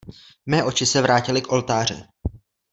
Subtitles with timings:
[0.45, 2.03] Mé oči se vrátily k oltáři.